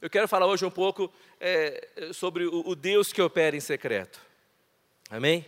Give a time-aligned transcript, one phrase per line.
[0.00, 4.20] Eu quero falar hoje um pouco é, sobre o, o, Deus que opera em secreto.
[5.10, 5.44] Amém?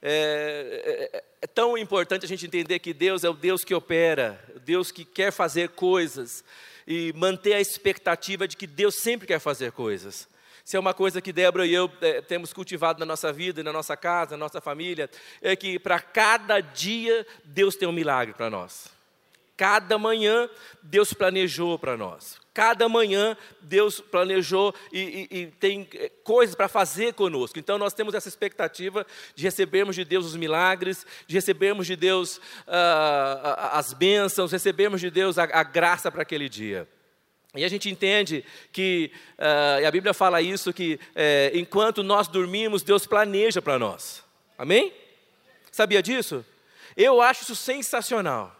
[0.00, 4.42] É, é, é, tão importante a gente entender que Deus é o Deus que opera,
[4.56, 6.42] o Deus que quer fazer coisas
[6.86, 10.26] e manter a expectativa de que Deus sempre quer fazer coisas.
[10.64, 13.72] Se é uma coisa que Débora e eu é, temos cultivado na nossa vida, na
[13.72, 15.10] nossa casa, na nossa família,
[15.42, 18.88] é que para cada dia Deus tem um milagre para nós.
[19.58, 20.48] Cada manhã
[20.82, 22.40] Deus planejou para nós.
[22.58, 27.56] Cada manhã Deus planejou e, e, e tem eh, coisas para fazer conosco.
[27.56, 32.38] Então nós temos essa expectativa de recebermos de Deus os milagres, de recebermos de Deus
[32.38, 36.88] uh, as bênçãos, recebermos de Deus a, a graça para aquele dia.
[37.54, 42.26] E a gente entende que, uh, e a Bíblia fala isso, que uh, enquanto nós
[42.26, 44.24] dormimos, Deus planeja para nós.
[44.58, 44.92] Amém?
[45.70, 46.44] Sabia disso?
[46.96, 48.57] Eu acho isso sensacional.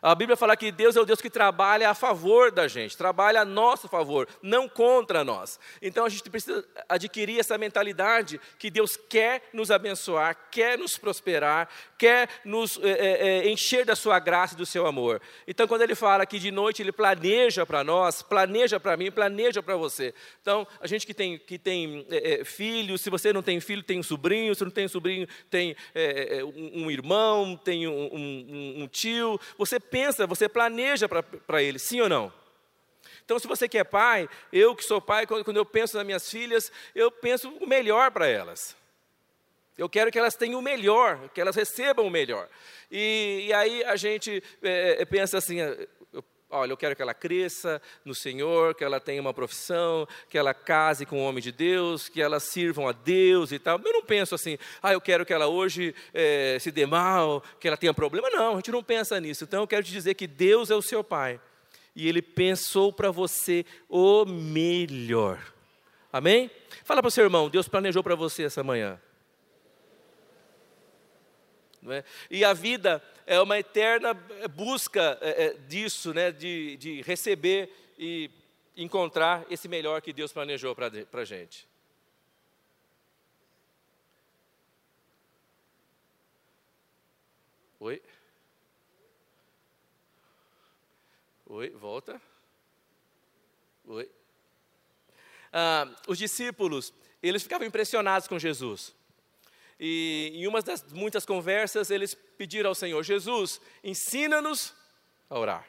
[0.00, 3.40] A Bíblia fala que Deus é o Deus que trabalha a favor da gente, trabalha
[3.40, 5.58] a nosso favor, não contra nós.
[5.82, 11.68] Então a gente precisa adquirir essa mentalidade que Deus quer nos abençoar, quer nos prosperar,
[11.98, 15.20] quer nos é, é, encher da sua graça e do seu amor.
[15.46, 19.62] Então quando Ele fala que de noite Ele planeja para nós, planeja para mim, planeja
[19.62, 20.14] para você.
[20.40, 23.98] Então a gente que tem, que tem é, filhos, se você não tem filho, tem
[23.98, 25.76] um sobrinho, se não tem sobrinho, tem
[26.54, 32.00] um, um, irmão, tem um, um, um tio, você pensa, você planeja para ele, sim
[32.00, 32.32] ou não?
[33.28, 36.30] Então, se você que é pai, eu que sou pai, quando, eu penso nas minhas
[36.30, 38.74] filhas, eu penso o melhor para elas.
[39.78, 42.48] Eu quero que elas tenham o melhor, que elas recebam o melhor.
[42.90, 45.58] E, e aí a gente é, pensa assim:
[46.50, 50.54] Olha, eu quero que ela cresça no Senhor, que ela tenha uma profissão, que ela
[50.54, 53.78] case com um homem de Deus, que elas sirvam a Deus e tal.
[53.84, 57.68] Eu não penso assim, ah, eu quero que ela hoje é, se dê mal, que
[57.68, 58.30] ela tenha problema.
[58.30, 59.44] Não, a gente não pensa nisso.
[59.44, 61.38] Então eu quero te dizer que Deus é o seu Pai
[61.94, 65.38] e Ele pensou para você o melhor.
[66.10, 66.50] Amém?
[66.82, 68.98] Fala para o seu irmão, Deus planejou para você essa manhã.
[71.90, 72.04] É?
[72.30, 74.14] E a vida é uma eterna
[74.54, 76.30] busca é, é, disso, né?
[76.30, 78.30] de, de receber e
[78.76, 81.66] encontrar esse melhor que Deus planejou para a gente.
[87.80, 88.02] Oi?
[91.46, 92.20] Oi, volta.
[93.86, 94.10] Oi.
[95.52, 98.94] Ah, os discípulos, eles ficavam impressionados com Jesus.
[99.78, 104.74] E em uma das muitas conversas, eles pediram ao Senhor: Jesus, ensina-nos
[105.30, 105.68] a orar.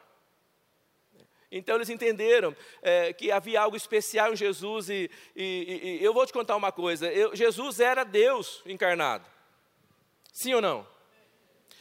[1.52, 6.24] Então eles entenderam é, que havia algo especial em Jesus, e, e, e eu vou
[6.24, 9.26] te contar uma coisa: eu, Jesus era Deus encarnado.
[10.32, 10.86] Sim ou não?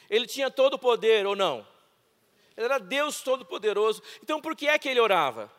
[0.09, 1.65] Ele tinha todo o poder ou não?
[2.57, 4.01] Ele era Deus Todo-Poderoso.
[4.21, 5.51] Então por que é que ele orava?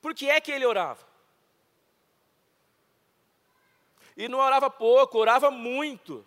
[0.00, 1.11] Por que é que ele orava?
[4.16, 6.26] E não orava pouco, orava muito.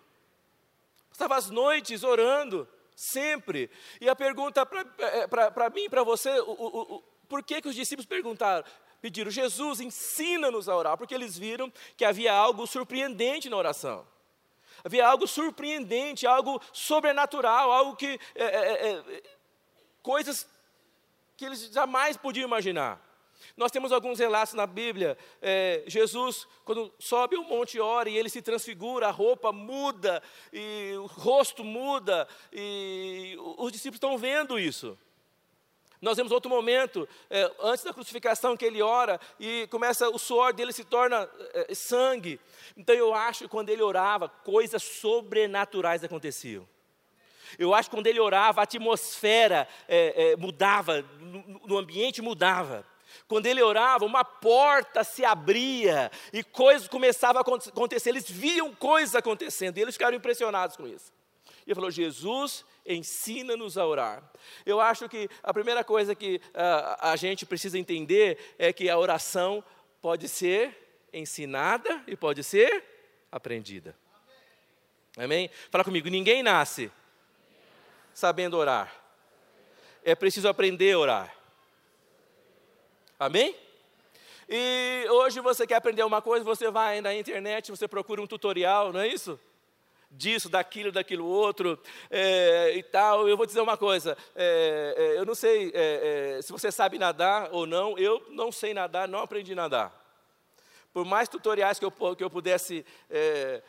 [1.10, 3.70] Passava as noites orando, sempre.
[4.00, 7.74] E a pergunta para é, mim para você, o, o, o, por que, que os
[7.74, 8.66] discípulos perguntaram?
[9.00, 14.06] Pediram, Jesus, ensina-nos a orar, porque eles viram que havia algo surpreendente na oração.
[14.84, 18.18] Havia algo surpreendente, algo sobrenatural, algo que.
[18.34, 19.22] É, é, é
[20.02, 20.48] coisas
[21.36, 23.00] que eles jamais podiam imaginar.
[23.56, 25.16] Nós temos alguns relatos na Bíblia.
[25.40, 30.22] É, Jesus, quando sobe o monte ora, e ele se transfigura, a roupa muda,
[30.52, 34.98] e o rosto muda, e os discípulos estão vendo isso.
[36.02, 40.52] Nós vemos outro momento, é, antes da crucificação, que ele ora e começa, o suor
[40.52, 42.38] dele se torna é, sangue.
[42.76, 46.68] Então eu acho que quando ele orava, coisas sobrenaturais aconteciam.
[47.58, 52.84] Eu acho que quando ele orava, a atmosfera é, é, mudava, no, no ambiente mudava.
[53.28, 58.10] Quando ele orava, uma porta se abria e coisas começavam a acontecer.
[58.10, 61.12] Eles viam coisas acontecendo e eles ficaram impressionados com isso.
[61.66, 64.22] E ele falou: Jesus, ensina-nos a orar.
[64.64, 68.98] Eu acho que a primeira coisa que uh, a gente precisa entender é que a
[68.98, 69.62] oração
[70.00, 72.84] pode ser ensinada e pode ser
[73.32, 73.96] aprendida.
[75.16, 75.50] Amém?
[75.70, 76.90] Fala comigo: ninguém nasce
[78.14, 78.92] sabendo orar.
[80.04, 81.36] É preciso aprender a orar.
[83.18, 83.56] Amém?
[84.46, 88.92] E hoje você quer aprender uma coisa, você vai na internet, você procura um tutorial,
[88.92, 89.40] não é isso?
[90.10, 91.80] Disso, daquilo, daquilo outro
[92.10, 93.26] é, e tal.
[93.26, 96.98] Eu vou dizer uma coisa: é, é, eu não sei é, é, se você sabe
[96.98, 100.06] nadar ou não, eu não sei nadar, não aprendi a nadar.
[100.92, 103.62] Por mais tutoriais que eu, que eu pudesse é,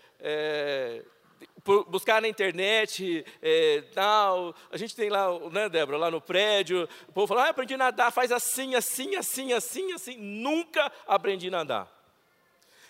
[1.88, 4.56] buscar na internet, é, tal.
[4.72, 7.78] A gente tem lá, né, Débora, lá no prédio, o povo fala, ah, aprendi a
[7.78, 10.18] nadar, faz assim, assim, assim, assim, assim.
[10.18, 11.98] Nunca aprendi a nadar.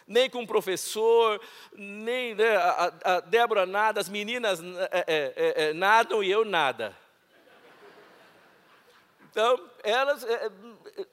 [0.07, 1.41] Nem com o professor,
[1.73, 6.45] nem né, a, a, Débora nada, as meninas é, é, é, é nadam e eu
[6.45, 6.95] nada.
[9.29, 10.49] Então, elas é,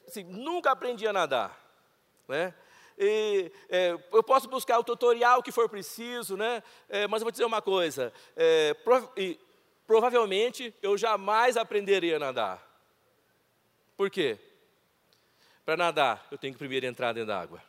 [0.06, 1.60] assim, nunca aprendi a nadar.
[2.28, 2.54] Né?
[2.98, 6.62] E, é, eu posso buscar o tutorial que for preciso, né?
[6.88, 9.38] É, mas eu vou dizer uma coisa: é, prov e,
[9.86, 12.74] provavelmente eu jamais aprenderia a nadar.
[13.96, 14.38] Por quê?
[15.64, 17.62] Para nadar, eu tenho que primeiro entrar dentro da água.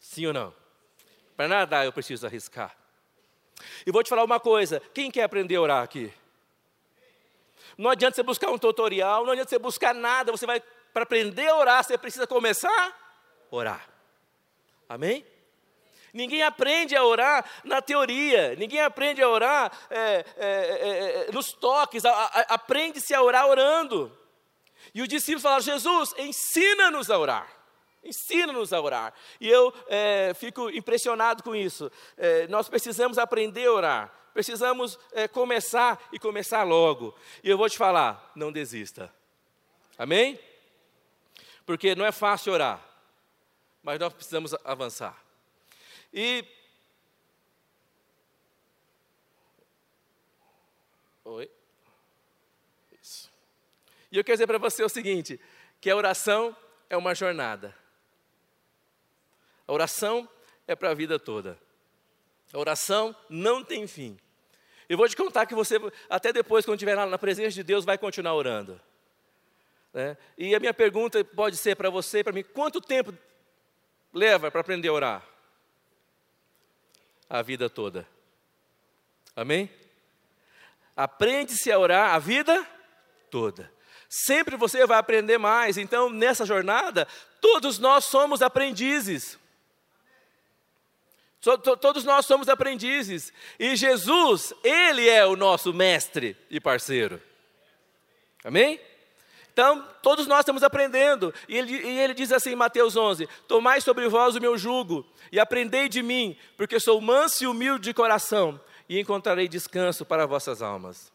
[0.00, 0.54] Sim ou não?
[1.36, 2.76] Para nadar, eu preciso arriscar.
[3.86, 6.12] E vou te falar uma coisa: quem quer aprender a orar aqui?
[7.78, 10.60] Não adianta você buscar um tutorial, não adianta você buscar nada, você vai,
[10.92, 13.01] para aprender a orar, você precisa começar
[13.52, 13.86] orar.
[14.88, 15.24] Amém?
[16.12, 21.52] Ninguém aprende a orar na teoria, ninguém aprende a orar é, é, é, é nos
[21.52, 24.12] toques, aprende-se a orar orando.
[24.94, 27.48] E os discípulos falaram: Jesus, ensina-nos a orar.
[28.04, 29.14] Ensina-nos a orar.
[29.40, 31.90] E eu é, fico impressionado com isso.
[32.18, 34.14] É, nós precisamos aprender a orar.
[34.34, 34.98] Precisamos
[35.32, 37.14] começar e começar logo.
[37.44, 39.12] E eu vou te falar: não desista.
[39.96, 40.38] Amém?
[41.64, 42.91] Porque não é fácil orar
[43.82, 45.22] mas nós precisamos avançar.
[46.12, 46.44] E.
[51.24, 51.50] Oi?
[53.00, 53.30] Isso.
[54.10, 55.40] E eu quero dizer para você o seguinte:
[55.80, 56.56] que a oração
[56.88, 57.74] é uma jornada.
[59.66, 60.28] A oração
[60.66, 61.58] é para a vida toda.
[62.52, 64.18] A oração não tem fim.
[64.88, 65.78] Eu vou te contar que você,
[66.10, 68.78] até depois, quando estiver na presença de Deus, vai continuar orando.
[69.92, 70.16] Né?
[70.36, 73.14] E a minha pergunta pode ser para você e para mim: quanto tempo
[74.12, 75.28] leva para aprender a orar?
[77.28, 78.06] A vida toda.
[79.34, 79.70] Amém?
[80.94, 82.66] Aprende-se a orar a vida
[83.30, 83.72] toda.
[84.08, 85.78] Sempre você vai aprender mais.
[85.78, 87.08] Então, nessa jornada,
[87.40, 89.38] todos nós somos aprendizes.
[91.40, 93.32] Todos nós somos aprendizes.
[93.58, 97.20] E Jesus, Ele é o nosso mestre e parceiro.
[98.44, 98.78] Amém?
[99.52, 101.32] Então, todos nós estamos aprendendo.
[101.48, 105.06] E ele, e ele, diz assim em Mateus 11: Tomai sobre vós o meu jugo
[105.30, 110.26] e aprendei de mim, porque sou manso e humilde de coração, e encontrarei descanso para
[110.26, 111.12] vossas almas.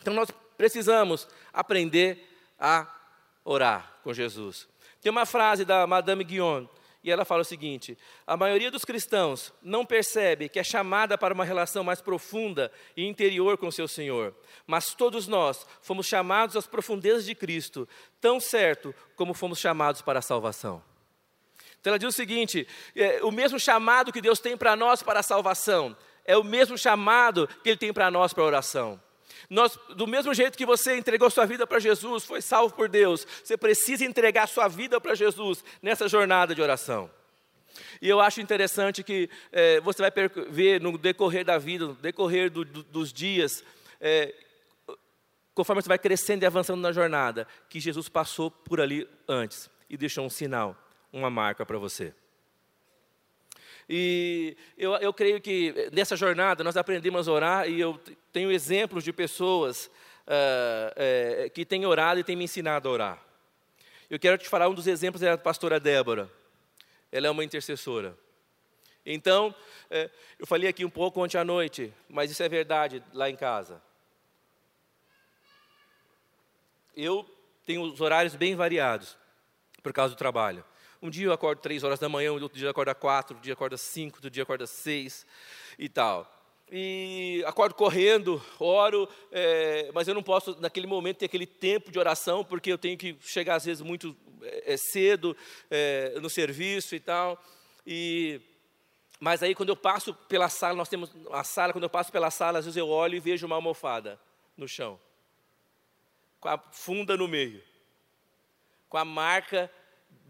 [0.00, 2.28] Então, nós precisamos aprender
[2.58, 2.86] a
[3.44, 4.68] orar com Jesus.
[5.00, 6.66] Tem uma frase da Madame Guion
[7.02, 11.34] e ela fala o seguinte: a maioria dos cristãos não percebe que é chamada para
[11.34, 14.34] uma relação mais profunda e interior com o seu Senhor,
[14.66, 17.88] mas todos nós fomos chamados às profundezas de Cristo,
[18.20, 20.82] tão certo como fomos chamados para a salvação.
[21.80, 25.20] Então ela diz o seguinte: é, o mesmo chamado que Deus tem para nós para
[25.20, 29.00] a salvação, é o mesmo chamado que Ele tem para nós para a oração.
[29.48, 33.26] Nós, do mesmo jeito que você entregou sua vida para Jesus, foi salvo por Deus,
[33.42, 37.10] você precisa entregar sua vida para Jesus nessa jornada de oração.
[38.00, 40.12] E eu acho interessante que é, você vai
[40.48, 43.64] ver no decorrer da vida, no decorrer do, do, dos dias,
[44.00, 44.34] é,
[45.54, 49.96] conforme você vai crescendo e avançando na jornada, que Jesus passou por ali antes e
[49.96, 50.76] deixou um sinal,
[51.12, 52.14] uma marca para você.
[53.94, 58.00] E eu, eu creio que nessa jornada nós aprendemos a orar e eu
[58.32, 59.90] tenho exemplos de pessoas
[60.26, 63.22] uh, que têm orado e têm me ensinado a orar.
[64.08, 66.32] Eu quero te falar um dos exemplos é a pastora Débora.
[67.12, 68.16] Ela é uma intercessora.
[69.04, 73.28] Então, uh, eu falei aqui um pouco ontem à noite, mas isso é verdade lá
[73.28, 73.82] em casa.
[76.96, 77.28] Eu
[77.66, 79.18] tenho os horários bem variados
[79.82, 80.64] por causa do trabalho.
[81.02, 83.50] Um dia eu acordo três horas da manhã, outro dia eu acordo quatro, outro dia
[83.50, 85.26] eu acordo cinco, outro dia eu acordo seis
[85.76, 86.32] e tal.
[86.70, 91.98] E acordo correndo, oro, é, mas eu não posso naquele momento ter aquele tempo de
[91.98, 95.36] oração, porque eu tenho que chegar às vezes muito é, cedo
[95.68, 97.36] é, no serviço e tal.
[97.84, 98.40] E,
[99.18, 102.30] mas aí quando eu passo pela sala, nós temos a sala, quando eu passo pela
[102.30, 104.20] sala, às vezes eu olho e vejo uma almofada
[104.56, 105.00] no chão,
[106.38, 107.60] com a funda no meio,
[108.88, 109.68] com a marca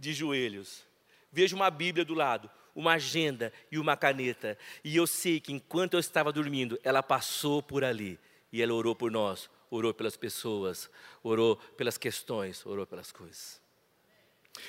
[0.03, 0.85] de joelhos.
[1.31, 4.59] Vejo uma Bíblia do lado, uma agenda e uma caneta.
[4.83, 8.19] E eu sei que enquanto eu estava dormindo, ela passou por ali.
[8.53, 10.91] E ela orou por nós, orou pelas pessoas,
[11.23, 13.63] orou pelas questões, orou pelas coisas.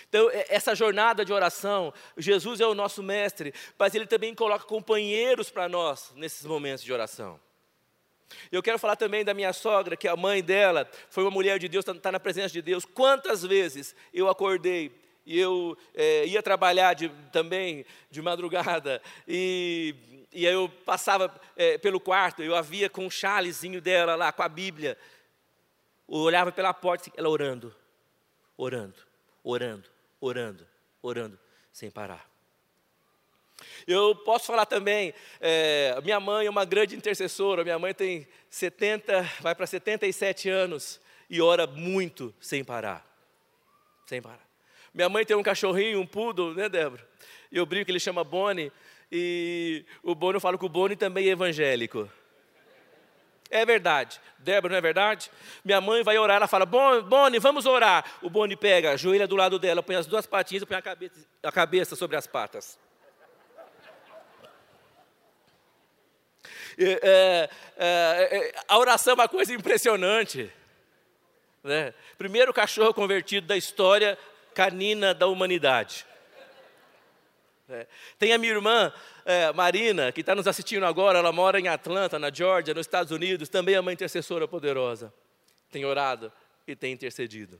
[0.07, 5.49] Então, essa jornada de oração, Jesus é o nosso mestre, mas ele também coloca companheiros
[5.49, 7.39] para nós nesses momentos de oração.
[8.51, 11.67] Eu quero falar também da minha sogra, que a mãe dela foi uma mulher de
[11.67, 12.85] Deus, está tá na presença de Deus.
[12.85, 19.95] Quantas vezes eu acordei e eu é, ia trabalhar de, também de madrugada, e
[20.33, 24.31] e aí eu passava é, pelo quarto, eu a via com o chalezinho dela lá,
[24.31, 24.97] com a Bíblia.
[26.09, 27.73] Eu olhava pela porta, ela orando,
[28.57, 28.97] orando,
[29.43, 29.89] orando,
[30.19, 30.67] orando,
[31.01, 31.39] orando,
[31.71, 32.27] sem parar.
[33.85, 39.21] Eu posso falar também, é, minha mãe é uma grande intercessora, minha mãe tem 70,
[39.39, 40.99] vai para 77 anos
[41.29, 43.05] e ora muito sem parar.
[44.05, 44.42] Sem parar.
[44.93, 47.05] Minha mãe tem um cachorrinho, um poodle, né, Débora?
[47.51, 48.71] E eu brinco que ele chama Bonnie,
[49.15, 52.09] e o Boni, eu falo que o Boni também é evangélico.
[53.49, 54.19] É verdade.
[54.39, 55.29] Débora, não é verdade?
[55.63, 58.03] Minha mãe vai orar, ela fala, Boni, vamos orar.
[58.23, 61.13] O Boni pega, ajoelha do lado dela, põe as duas patinhas e põe a cabeça,
[61.43, 62.79] a cabeça sobre as patas.
[66.75, 70.51] É, é, é, a oração é uma coisa impressionante.
[71.63, 71.93] Né?
[72.17, 74.17] Primeiro cachorro convertido da história
[74.53, 76.05] canina da humanidade.
[77.69, 77.87] É.
[78.19, 78.91] Tem a minha irmã
[79.25, 83.11] é, Marina, que está nos assistindo agora, ela mora em Atlanta, na Georgia, nos Estados
[83.11, 85.13] Unidos, também é uma intercessora poderosa.
[85.71, 86.31] Tem orado
[86.67, 87.59] e tem intercedido.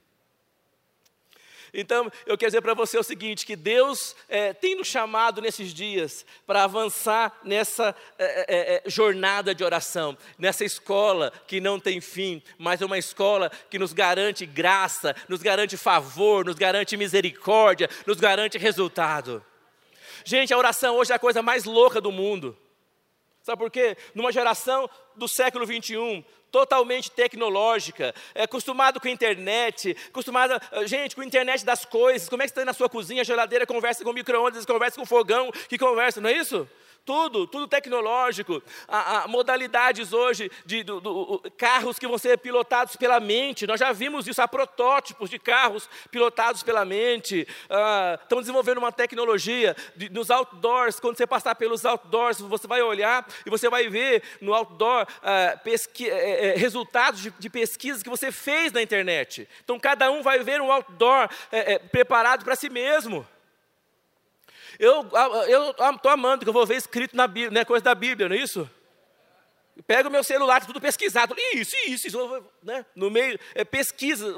[1.74, 5.74] Então, eu quero dizer para você o seguinte: que Deus é, tem nos chamado nesses
[5.74, 12.00] dias para avançar nessa é, é, é, jornada de oração, nessa escola que não tem
[12.00, 17.90] fim, mas é uma escola que nos garante graça, nos garante favor, nos garante misericórdia,
[18.06, 19.44] nos garante resultado.
[20.24, 22.56] Gente, a oração hoje é a coisa mais louca do mundo.
[23.42, 23.98] Sabe por quê?
[24.14, 26.24] Numa geração do século 21,
[26.54, 32.30] totalmente tecnológica, é, acostumado com a internet, acostumado, eh, gente, com a internet das coisas.
[32.30, 35.52] Como é que você está na sua cozinha, geladeira conversa com micro-ondas, conversa com fogão,
[35.68, 36.70] que conversa, não é isso?
[37.06, 38.62] Tudo, tudo tecnológico.
[38.88, 43.68] Há, há modalidades hoje de do, do, carros que vão ser pilotados pela mente.
[43.68, 47.48] Nós já vimos isso, há protótipos de carros pilotados pela mente.
[47.70, 51.00] Ah, desenvolvendo uma tecnologia de, nos outdoors.
[51.00, 55.60] Quando você passar pelos outdoors, você vai olhar e você vai ver no outdoor ah,
[55.64, 59.48] pesqui, é, é, resultados de, de, pesquisas que você fez na internet.
[59.64, 63.26] Então cada um vai ver um outdoor é, é preparado para si mesmo.
[64.84, 68.36] Eu estou amando que eu vou ver escrito na Bíblia, né, coisa da Bíblia, não
[68.36, 68.70] é isso?
[69.88, 71.36] Pega o meu celular, tá tudo pesquisado.
[71.54, 72.46] Isso, isso, isso.
[72.62, 72.86] Né?
[72.96, 74.36] No meio, é pesquisa.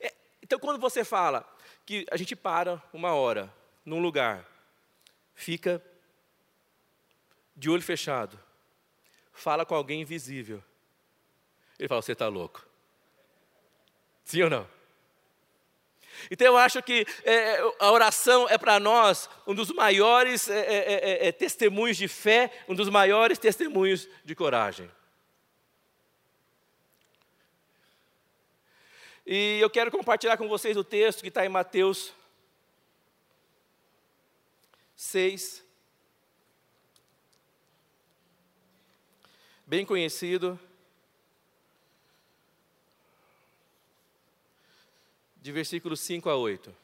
[0.00, 0.12] É,
[0.42, 1.48] então, quando você fala
[1.86, 3.52] que a gente para uma hora
[3.84, 4.44] num lugar,
[5.34, 5.82] fica
[7.54, 8.38] de olho fechado,
[9.32, 10.62] fala com alguém invisível,
[11.78, 12.66] ele fala: Você está louco.
[14.24, 14.73] Sim ou não?
[16.30, 20.76] Então eu acho que é, a oração é para nós um dos maiores é é,
[20.76, 24.90] é, é, é, testemunhos de fé, um dos maiores testemunhos de coragem.
[29.26, 32.12] E eu quero compartilhar com vocês o texto que está em Mateus
[34.96, 35.64] 6,
[39.66, 40.58] bem conhecido.
[45.44, 46.74] De versículos 5 a 8.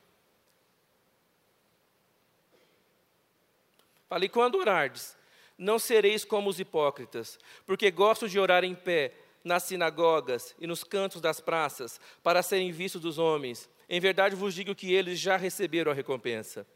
[4.07, 5.17] Falei, quando orardes,
[5.57, 10.85] não sereis como os hipócritas, porque gostam de orar em pé, nas sinagogas e nos
[10.85, 13.67] cantos das praças, para serem vistos dos homens.
[13.89, 16.67] Em verdade vos digo que eles já receberam a recompensa.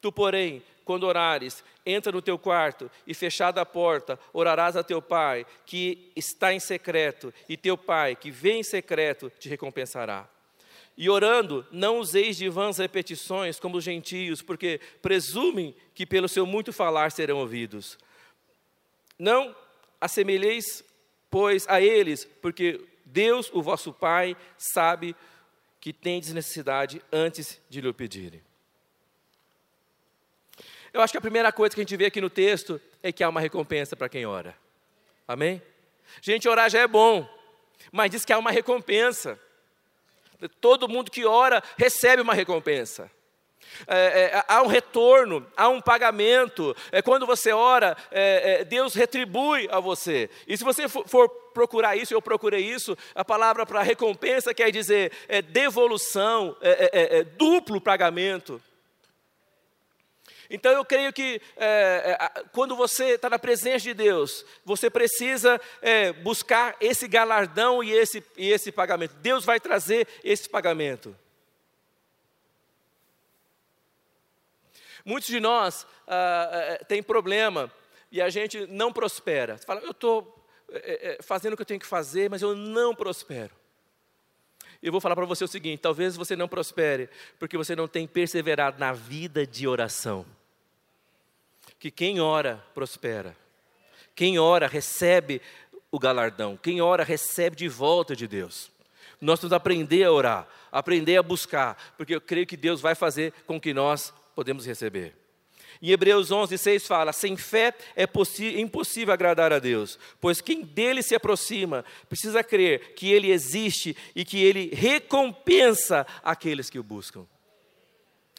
[0.00, 5.02] Tu, porém, quando orares, entra no teu quarto e, fechada a porta, orarás a teu
[5.02, 10.26] pai, que está em secreto, e teu pai, que vem em secreto, te recompensará.
[10.96, 16.46] E orando, não useis de vãs repetições como os gentios, porque presumem que pelo seu
[16.46, 17.98] muito falar serão ouvidos.
[19.18, 19.54] Não
[20.00, 20.84] assemelheis,
[21.30, 25.16] pois, a eles, porque Deus, o vosso Pai, sabe
[25.80, 28.42] que tendes necessidade antes de lhe pedirem.
[30.92, 33.24] Eu acho que a primeira coisa que a gente vê aqui no texto é que
[33.24, 34.56] há uma recompensa para quem ora.
[35.26, 35.60] Amém?
[36.22, 37.28] Gente, orar já é bom,
[37.90, 39.38] mas diz que há uma recompensa.
[40.60, 43.10] Todo mundo que ora recebe uma recompensa.
[43.86, 46.74] É, é, há um retorno, há um pagamento.
[46.92, 50.30] É, quando você ora, é, é Deus retribui a você.
[50.46, 54.70] E se você for, for procurar isso, eu procurei isso, a palavra para recompensa quer
[54.70, 58.60] dizer é, devolução, é, duplo pagamento.
[60.50, 65.60] Então eu creio que é, é, quando você está na presença de Deus, você precisa
[65.80, 69.14] é, buscar esse galardão e esse, e esse pagamento.
[69.16, 71.16] Deus vai trazer esse pagamento.
[75.04, 77.70] Muitos de nós ah, ah têm problema
[78.10, 79.58] e a gente não prospera.
[79.58, 82.54] Você fala, eu estou é, é, fazendo o que eu tenho que fazer, mas eu
[82.54, 83.54] não prospero.
[84.84, 88.06] Eu vou falar para você o seguinte: talvez você não prospere, porque você não tem
[88.06, 90.26] perseverado na vida de oração.
[91.78, 93.34] Que quem ora, prospera.
[94.14, 95.40] Quem ora recebe
[95.90, 98.70] o galardão, quem ora recebe de volta de Deus.
[99.18, 102.94] Nós temos que aprender a orar, aprender a buscar, porque eu creio que Deus vai
[102.94, 105.16] fazer com que nós podemos receber.
[105.84, 108.08] Em Hebreus 11, 6 fala: sem fé é
[108.58, 114.24] impossível agradar a Deus, pois quem dele se aproxima precisa crer que ele existe e
[114.24, 117.26] que ele recompensa aqueles que o buscam.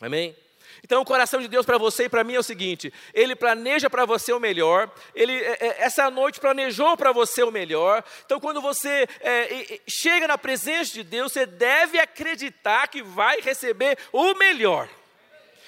[0.01, 0.35] Amém?
[0.83, 3.91] Então, o coração de Deus para você e para mim é o seguinte: Ele planeja
[3.91, 8.03] para você o melhor, Ele é, é, essa noite planejou para você o melhor.
[8.25, 13.99] Então, quando você é, chega na presença de Deus, você deve acreditar que vai receber
[14.11, 14.89] o melhor.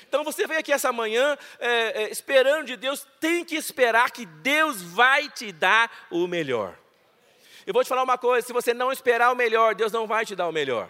[0.08, 4.26] Então você veio aqui essa manhã é, é, esperando de Deus, tem que esperar que
[4.26, 6.78] Deus vai te dar o melhor.
[7.66, 10.26] Eu vou te falar uma coisa: se você não esperar o melhor, Deus não vai
[10.26, 10.90] te dar o melhor,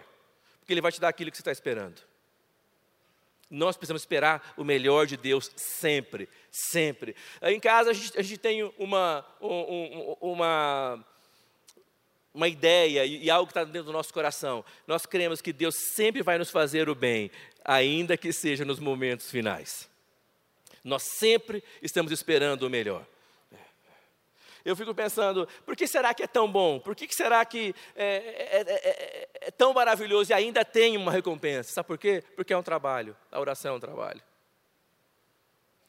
[0.60, 2.00] porque Ele vai te dar aquilo que você está esperando.
[3.50, 7.16] Nós precisamos esperar o melhor de Deus sempre, sempre.
[7.40, 11.04] Em casa a gente, a gente tem uma, um, uma,
[12.38, 14.64] uma ideia e, algo que está dentro do nosso coração.
[14.86, 17.32] Nós cremos que Deus sempre vai nos fazer o bem
[17.64, 19.90] ainda que seja nos momentos finais.
[20.84, 23.04] Nós sempre estamos esperando o melhor.
[24.64, 26.78] Eu fico pensando, por que será que é tão bom?
[26.78, 31.72] Por que será que é, é, é, é, tão maravilhoso e ainda tem uma recompensa?
[31.72, 32.22] Sabe por quê?
[32.36, 33.16] Porque é um trabalho.
[33.32, 34.22] A oração é um trabalho.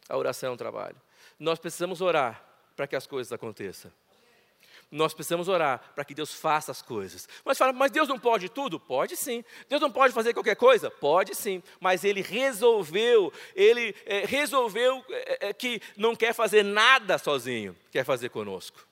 [0.07, 0.95] A oração é um trabalho.
[1.37, 2.43] Nós precisamos orar
[2.75, 3.91] para que as coisas aconteçam.
[4.91, 7.29] Nós precisamos orar para que Deus faça as coisas.
[7.45, 8.79] Mas fala, mas Deus não pode tudo?
[8.79, 9.43] Pode sim.
[9.67, 10.89] Deus não pode fazer qualquer coisa?
[10.89, 11.61] Pode sim.
[11.79, 18.03] Mas Ele resolveu, Ele é, resolveu é, é, que não quer fazer nada sozinho, quer
[18.03, 18.83] fazer conosco.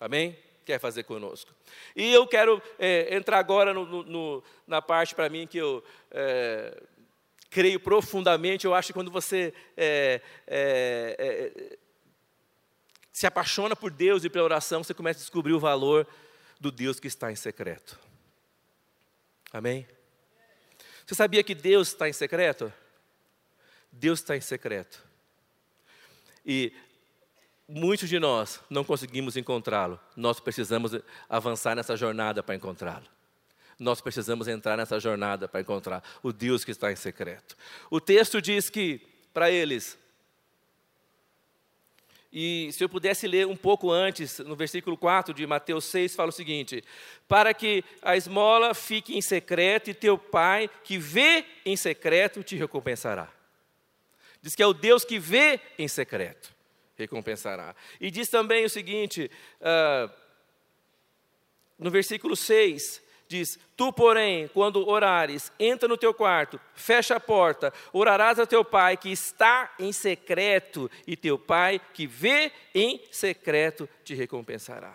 [0.00, 0.34] Amém?
[0.64, 1.52] Quer fazer conosco.
[1.94, 6.82] E eu quero é, entrar agora no, no, na parte para mim que eu é,
[7.50, 8.64] creio profundamente.
[8.64, 10.22] Eu acho que quando você é,
[13.18, 16.06] se apaixona por Deus e pela oração, você começa a descobrir o valor
[16.60, 17.98] do Deus que está em secreto.
[19.52, 19.88] Amém?
[21.04, 22.72] Você sabia que Deus está em secreto?
[23.90, 25.04] Deus está em secreto.
[26.46, 26.72] E
[27.66, 29.98] muitos de nós não conseguimos encontrá-lo.
[30.14, 30.92] Nós precisamos
[31.28, 33.06] avançar nessa jornada para encontrá-lo.
[33.80, 37.56] Nós precisamos entrar nessa jornada para encontrar o Deus que está em secreto.
[37.90, 39.00] O texto diz que,
[39.34, 39.98] para eles,
[42.32, 46.28] e se eu pudesse ler um pouco antes, no versículo 4 de Mateus 6, fala
[46.28, 46.84] o seguinte:
[47.26, 52.54] Para que a esmola fique em secreto e teu pai, que vê em secreto, te
[52.54, 53.32] recompensará.
[54.42, 56.54] Diz que é o Deus que vê em secreto,
[56.96, 57.74] recompensará.
[57.98, 60.12] E diz também o seguinte, uh,
[61.78, 67.72] no versículo 6, diz: Tu, porém, quando orares, entra no teu quarto, fecha a porta,
[67.92, 73.88] orarás a teu pai que está em secreto, e teu pai que vê em secreto
[74.02, 74.94] te recompensará.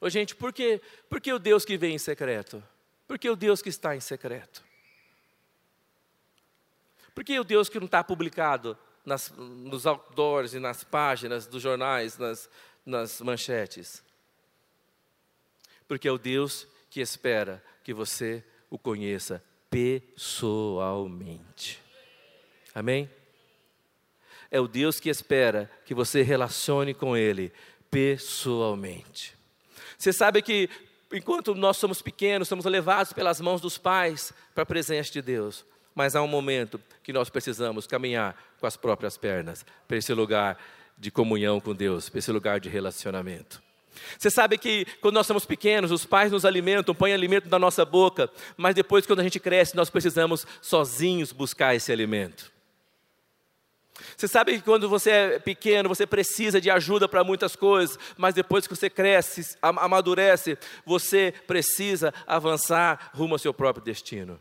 [0.00, 2.62] Ô, gente, por que, por que o Deus que vê em secreto?
[3.06, 4.64] Por que o Deus que está em secreto?
[7.14, 11.62] Por que o Deus que não está publicado nas, nos outdoors e nas páginas dos
[11.62, 12.50] jornais, nas,
[12.84, 14.02] nas manchetes?
[15.92, 21.78] Porque é o Deus que espera que você o conheça pessoalmente.
[22.74, 23.10] Amém?
[24.50, 27.52] É o Deus que espera que você relacione com Ele
[27.90, 29.36] pessoalmente.
[29.98, 30.70] Você sabe que
[31.12, 35.62] enquanto nós somos pequenos, somos levados pelas mãos dos pais para a presença de Deus.
[35.94, 40.56] Mas há um momento que nós precisamos caminhar com as próprias pernas para esse lugar
[40.96, 43.62] de comunhão com Deus, para esse lugar de relacionamento.
[44.18, 47.84] Você sabe que quando nós somos pequenos, os pais nos alimentam, põem alimento na nossa
[47.84, 52.52] boca, mas depois, quando a gente cresce, nós precisamos sozinhos buscar esse alimento.
[54.16, 58.34] Você sabe que quando você é pequeno, você precisa de ajuda para muitas coisas, mas
[58.34, 64.40] depois que você cresce, amadurece, você precisa avançar rumo ao seu próprio destino.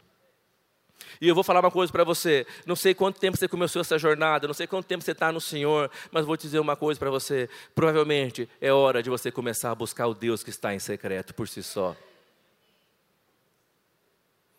[1.20, 2.46] E eu vou falar uma coisa para você.
[2.66, 5.42] Não sei quanto tempo você começou essa jornada, não sei quanto tempo você está no
[5.42, 7.50] Senhor, mas vou te dizer uma coisa para você.
[7.74, 11.48] Provavelmente é hora de você começar a buscar o Deus que está em secreto por
[11.48, 11.96] si só.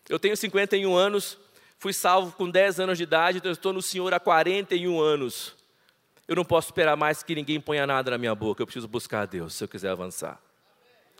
[0.09, 1.37] Eu tenho 51 anos,
[1.79, 5.55] fui salvo com 10 anos de idade, então estou no Senhor há 41 anos.
[6.27, 9.21] Eu não posso esperar mais que ninguém ponha nada na minha boca, eu preciso buscar
[9.21, 10.41] a Deus se eu quiser avançar.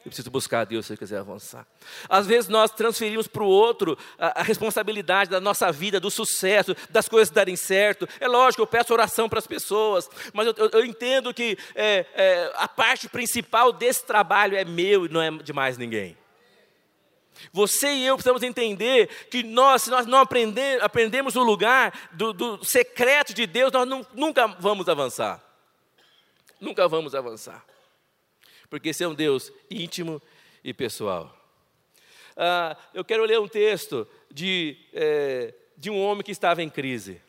[0.06, 1.66] Eu preciso buscar a Deus se eu quiser avançar.
[2.10, 6.76] Às vezes nós transferimos para o outro a, a, responsabilidade da nossa vida, do sucesso,
[6.90, 8.08] das coisas darem certo.
[8.20, 12.06] É lógico, eu peço oração para as pessoas, mas eu, eu, eu entendo que é,
[12.16, 16.18] é, a parte principal desse trabalho é meu e não é de mais ninguém.
[17.54, 22.34] Você e eu precisamos entender que nós, se nós não aprender, aprendemos o lugar do,
[22.34, 25.42] do secreto de Deus, nós não, nunca vamos avançar.
[26.60, 27.64] nunca vamos avançar.
[28.74, 30.20] Porque esse é um Deus íntimo
[30.64, 31.32] e pessoal.
[32.36, 37.22] Ah, eu quero ler um texto de, é, de um homem que estava em crise.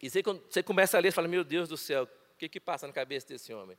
[0.00, 2.60] E você, você começa a ler e fala: Meu Deus do céu, o que, que
[2.60, 3.76] passa na cabeça desse homem?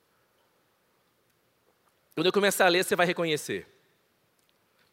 [2.13, 3.65] Quando eu começar a ler, você vai reconhecer.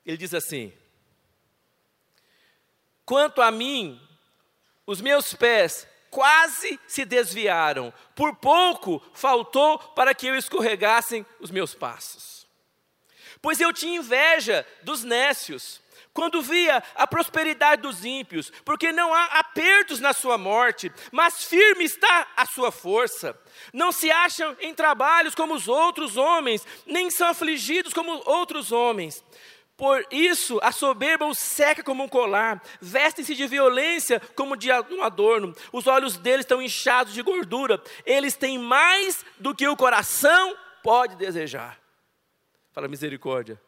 [0.07, 0.73] Ele diz assim:
[3.05, 4.01] Quanto a mim,
[4.87, 11.75] os meus pés quase se desviaram, por pouco faltou para que eu escorregassem os meus
[11.75, 12.46] passos.
[13.40, 15.81] Pois eu tinha inveja dos nécios,
[16.12, 21.85] quando via a prosperidade dos ímpios, porque não há apertos na sua morte, mas firme
[21.85, 23.38] está a sua força.
[23.73, 29.25] Não se acham em trabalhos como os outros homens, nem são afligidos como outros homens.
[29.81, 35.03] Por isso, a soberba os seca como um colar, vestem-se de violência como de um
[35.03, 40.55] adorno, os olhos deles estão inchados de gordura, eles têm mais do que o coração
[40.83, 41.81] pode desejar.
[42.73, 43.59] Fala misericórdia.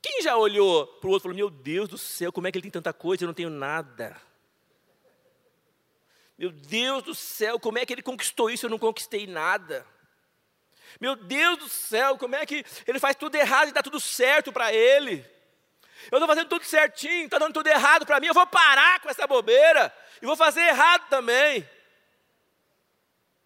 [0.00, 2.58] Quem já olhou para o outro e falou: Meu Deus do céu, como é que
[2.58, 4.16] ele tem tanta coisa eu não tenho nada?
[6.38, 9.84] Meu Deus do céu, como é que ele conquistou isso eu não conquistei nada?
[11.00, 14.52] Meu Deus do céu, como é que ele faz tudo errado e dá tudo certo
[14.52, 15.24] para ele?
[16.10, 19.08] Eu estou fazendo tudo certinho, está dando tudo errado para mim, eu vou parar com
[19.08, 21.68] essa bobeira e vou fazer errado também.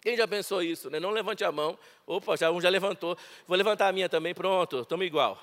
[0.00, 0.88] Quem já pensou isso?
[0.88, 1.00] Né?
[1.00, 1.76] Não levante a mão.
[2.06, 3.18] Opa, já um já levantou.
[3.46, 5.40] Vou levantar a minha também, pronto, estamos igual.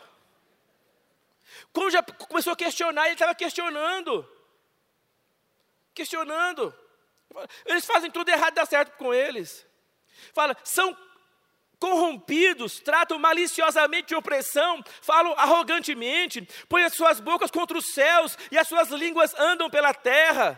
[1.71, 4.27] Quando já começou a questionar, ele estava questionando.
[5.93, 6.73] Questionando.
[7.65, 9.65] Eles fazem tudo errado e dá certo com eles.
[10.33, 10.95] Fala, são
[11.83, 18.57] corrompidos, tratam maliciosamente de opressão, falam arrogantemente, põem as suas bocas contra os céus e
[18.57, 20.57] as suas línguas andam pela terra.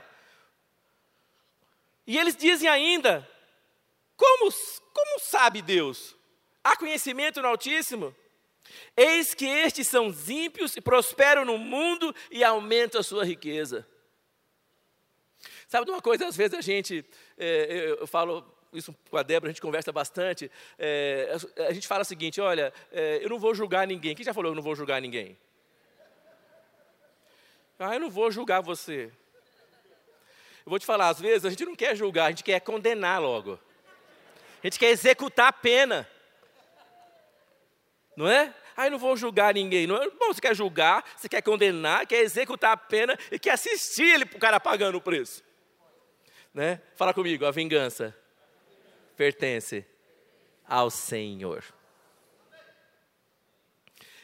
[2.06, 3.28] E eles dizem ainda:
[4.16, 4.52] como,
[4.94, 6.16] como sabe Deus?
[6.64, 8.16] Há conhecimento no Altíssimo?
[8.96, 13.88] Eis que estes são ímpios e prosperam no mundo e aumentam a sua riqueza.
[15.68, 17.04] Sabe de uma coisa, às vezes a gente,
[17.36, 20.52] é, eu falo isso com a Débora, a gente conversa bastante.
[20.78, 21.36] É,
[21.68, 24.16] a gente fala o seguinte: olha, é, eu não vou julgar ninguém.
[24.16, 25.38] Quem já falou eu não vou julgar ninguém?
[27.78, 29.12] Ah, eu não vou julgar você.
[30.66, 33.22] Eu vou te falar, às vezes a gente não quer julgar, a gente quer condenar
[33.22, 33.60] logo.
[34.64, 36.10] A gente quer executar a pena.
[38.16, 38.54] Não é?
[38.76, 39.86] Ah, eu não vou julgar ninguém.
[39.86, 40.10] Não é?
[40.10, 44.24] Bom, você quer julgar, você quer condenar, quer executar a pena e quer assistir ele,
[44.24, 45.44] o cara pagando o preço.
[46.54, 46.82] Né?
[46.96, 48.16] Fala comigo, a vingança
[49.16, 49.86] pertence
[50.68, 51.64] ao Senhor.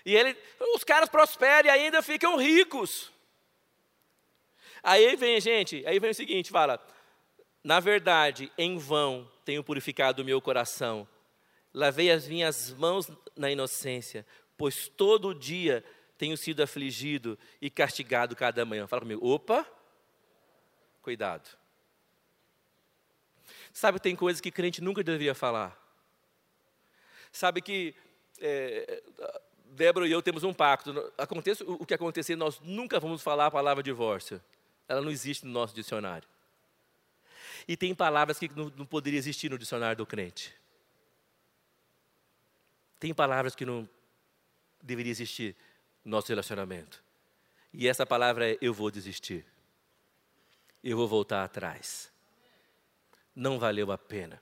[0.06, 0.36] E ele,
[0.75, 3.12] os caras prosperam e ainda ficam ricos.
[4.84, 6.84] Aí vem, gente, aí vem o seguinte, fala:
[7.63, 11.08] Na verdade, em vão tenho purificado o meu coração.
[11.73, 14.25] Lavei as minhas mãos na inocência,
[14.58, 15.84] pois todo dia
[16.17, 18.88] tenho sido afligido e castigado cada manhã.
[18.88, 19.65] Fala comigo, opa,
[21.01, 21.61] cuidado.
[23.73, 25.77] Sabe, tem coisas que crente nunca deveria falar.
[27.31, 27.95] Sabe que
[28.39, 29.01] é,
[29.71, 31.13] Débora e eu temos um pacto.
[31.17, 34.41] Aconteça o que acontecer, nós nunca vamos falar a palavra divórcio.
[34.88, 36.27] Ela não existe no nosso dicionário.
[37.67, 40.53] E tem palavras que não, não poderia existir no dicionário do crente.
[42.99, 43.88] Tem palavras que não
[44.81, 45.55] deveria existir
[46.03, 47.01] no nosso relacionamento.
[47.73, 49.45] E essa palavra é: eu vou desistir.
[50.84, 52.11] Eu vou voltar atrás
[53.36, 54.41] não valeu a pena.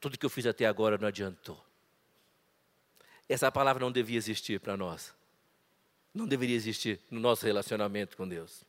[0.00, 1.62] Tudo que eu fiz até agora não adiantou.
[3.28, 5.14] Essa palavra não devia existir para nós.
[6.12, 8.64] Não deveria existir no nosso relacionamento com Deus.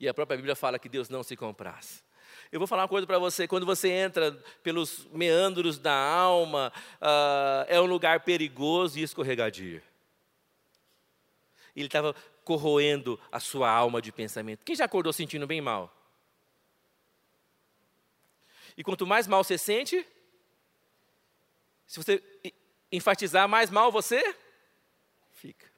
[0.00, 2.02] E a própria Bíblia fala que Deus não se compraz.
[2.50, 7.64] Eu vou falar uma coisa para você: quando você entra pelos meandros da alma, uh,
[7.68, 9.82] é um lugar perigoso e escorregadio.
[11.74, 14.64] Ele estava corroendo a sua alma de pensamento.
[14.64, 15.94] Quem já acordou sentindo bem mal?
[18.76, 20.06] E quanto mais mal você sente,
[21.86, 22.22] se você
[22.90, 24.36] enfatizar, mais mal você
[25.32, 25.70] fica.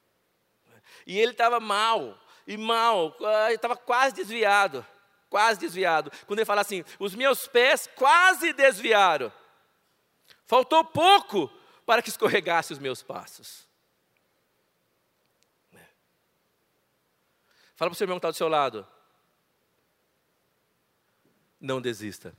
[1.05, 3.15] E ele estava mal, e mal,
[3.51, 4.85] estava quase desviado,
[5.29, 6.11] quase desviado.
[6.25, 9.31] Quando ele fala assim, os meus pés quase desviaram.
[10.45, 11.51] Faltou pouco
[11.85, 13.65] para que escorregasse os meus passos.
[17.75, 18.87] Fala para o seu irmão que está do seu lado.
[21.59, 22.35] Não desista.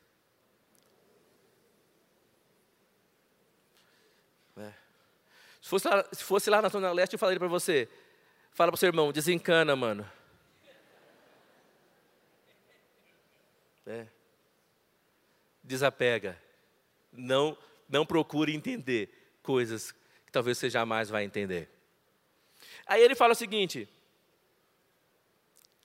[5.67, 7.89] Se fosse lá, se fosse lá na Zona Leste, eu falaria para você:
[8.53, 10.09] fala para o seu irmão, desencana, mano.
[13.85, 14.07] É.
[15.65, 16.41] desapega.
[17.13, 19.11] Não, não procure entender
[19.43, 19.91] coisas
[20.25, 21.69] que talvez você jamais vai entender.
[22.87, 23.89] Aí ele fala o seguinte: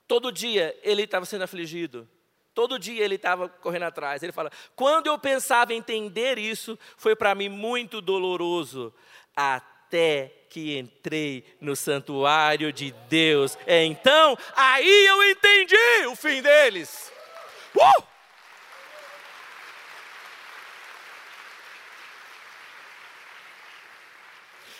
[0.06, 2.08] todo dia ele estava sendo afligido,
[2.54, 4.22] todo dia ele estava correndo atrás.
[4.22, 8.94] Ele fala: quando eu pensava entender isso, foi para mim muito doloroso,
[9.34, 9.71] até
[10.48, 13.56] que entrei no santuário de Deus.
[13.66, 17.10] Então, aí eu entendi o fim deles.
[17.74, 18.11] Uh!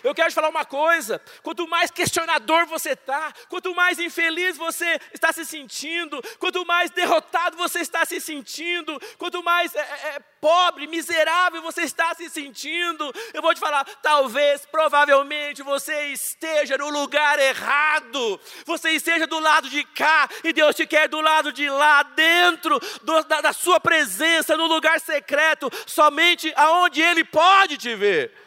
[0.02, 5.00] Eu quero te falar uma coisa: quanto mais questionador você está, quanto mais infeliz você
[5.12, 10.20] está se sentindo, quanto mais derrotado você está se sentindo, quanto mais é, é, é,
[10.40, 16.90] pobre, miserável você está se sentindo, eu vou te falar, talvez, provavelmente você esteja no
[16.90, 21.68] lugar errado, você esteja do lado de cá e Deus te quer do lado de
[21.68, 27.94] lá, dentro do, da, da sua presença, no lugar secreto, somente aonde Ele pode te
[27.94, 28.42] ver.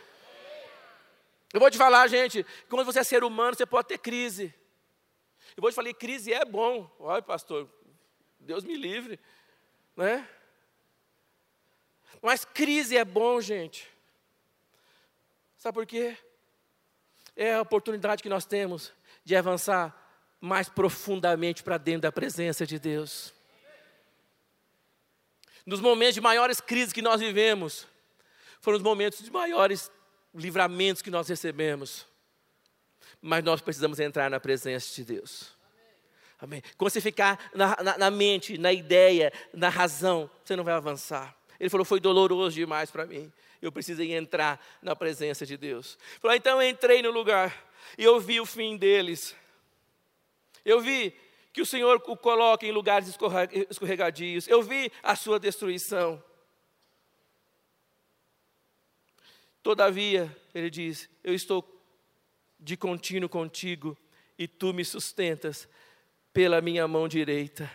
[1.55, 4.53] Eu vou te falar, gente, quando você é ser humano, você pode ter crise.
[5.55, 6.93] Eu vou te falar, crise é bom.
[6.99, 7.69] Olha, pastor,
[8.37, 9.17] Deus me livre,
[9.95, 10.27] né?
[12.21, 13.89] Mas crise é bom, gente.
[15.55, 16.17] Sabe por quê?
[17.37, 18.91] É a oportunidade que nós temos
[19.23, 19.95] de avançar
[20.41, 23.33] mais profundamente para dentro da presença de Deus.
[25.65, 27.87] Nos momentos de maiores crises que nós vivemos,
[28.59, 29.89] foram os momentos de maiores
[30.35, 32.05] livramentos que nós recebemos.
[33.21, 35.55] Mas nós precisamos entrar na presença de Deus.
[36.39, 36.61] Amém.
[36.77, 41.35] Quando você ficar na, na, na, mente, na ideia, na razão, você não vai avançar.
[41.59, 43.31] Ele falou: foi doloroso demais para mim.
[43.61, 45.97] Eu precisei entrar na presença de Deus.
[46.19, 47.65] Falou, então eu entrei no lugar
[47.97, 49.35] e eu vi o fim deles.
[50.63, 51.15] Eu vi
[51.53, 53.07] que o Senhor o coloca em lugares
[53.69, 54.47] escorregadios.
[54.47, 56.21] Eu vi a sua destruição.
[59.65, 61.67] Todavia, ele diz: Eu estou
[62.59, 63.97] de contínuo contigo
[64.37, 65.67] e tu me sustentas
[66.31, 67.67] pela minha mão direita.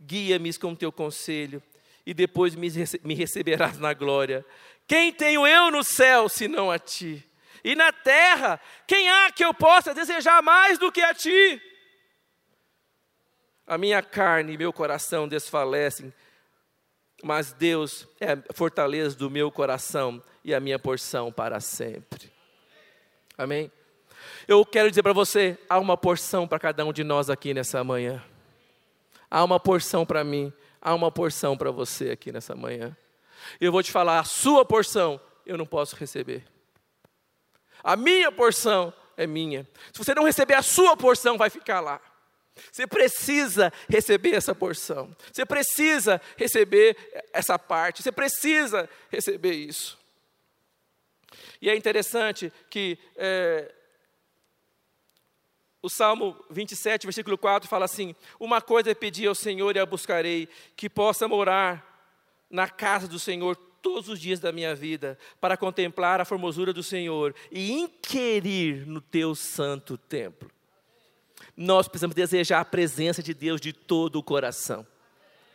[0.00, 1.60] Guia-me com teu conselho
[2.06, 2.68] e depois me,
[3.16, 4.46] receberás na glória.
[4.86, 7.28] Quem tenho eu no céu senão a ti?
[7.64, 11.60] E na terra, quem há que eu possa desejar mais do que a ti?
[13.66, 16.14] A minha carne e meu coração desfalecem,
[17.22, 22.32] mas Deus é a fortaleza do meu coração e a minha porção para sempre.
[23.38, 23.70] Amém?
[24.46, 27.82] Eu quero dizer para você: há uma porção para cada um de nós aqui nessa
[27.84, 28.22] manhã.
[29.30, 32.96] Há uma porção para mim, há uma porção para você aqui nessa manhã.
[33.60, 36.44] Eu vou te falar: a sua porção eu não posso receber.
[37.82, 39.66] A minha porção é minha.
[39.92, 42.00] Se você não receber a sua porção, vai ficar lá.
[42.70, 45.14] Você precisa receber essa porção.
[45.32, 46.96] Você precisa receber
[47.32, 48.02] essa parte.
[48.02, 49.98] Você precisa receber isso.
[51.60, 53.72] E é interessante que é,
[55.80, 59.86] o Salmo 27, versículo 4 fala assim: Uma coisa é pedir ao Senhor e a
[59.86, 61.88] buscarei, que possa morar
[62.50, 66.82] na casa do Senhor todos os dias da minha vida, para contemplar a formosura do
[66.82, 70.50] Senhor e inquirir no teu santo templo.
[71.56, 74.86] Nós precisamos desejar a presença de Deus de todo o coração.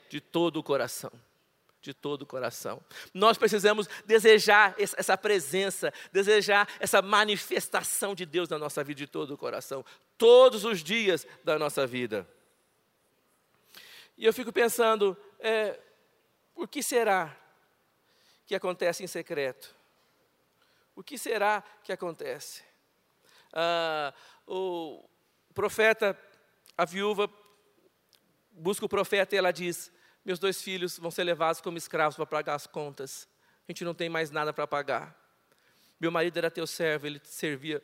[0.09, 1.11] De todo o coração
[1.87, 2.83] de todo o coração.
[3.13, 9.33] Nós precisamos desejar essa presença, desejar essa manifestação de Deus na nossa vida de todo
[9.33, 9.85] o coração,
[10.17, 12.27] todos os dias da nossa vida.
[14.17, 15.79] E eu fico pensando, é,
[16.53, 17.35] por que será
[18.45, 19.73] que acontece em secreto?
[20.95, 22.63] O que será que acontece?
[23.53, 24.13] Ah,
[24.47, 25.07] o
[25.57, 26.15] profeta,
[26.77, 27.27] a viúva,
[28.51, 29.91] busca o profeta e ela diz:
[30.23, 33.27] meus dois filhos vão ser levados como escravos para pagar as contas.
[33.67, 35.17] A gente não tem mais nada para pagar.
[35.99, 37.81] Meu marido era teu servo, ele te servia.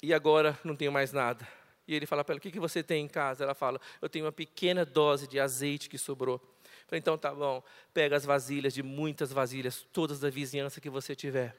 [0.00, 1.44] E agora não tenho mais nada.
[1.84, 3.42] E ele fala para ela: O que, que você tem em casa?
[3.42, 6.38] Ela fala: Eu tenho uma pequena dose de azeite que sobrou.
[6.86, 7.60] falei, então tá bom,
[7.92, 11.56] pega as vasilhas de muitas vasilhas, todas da vizinhança que você tiver.